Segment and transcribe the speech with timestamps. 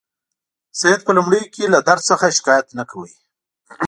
[0.79, 3.09] سید په لومړیو کې له درد څخه شکایت نه کاوه.